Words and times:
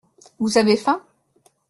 Vous 0.39 0.57
avez 0.57 0.77
faim? 0.77 0.99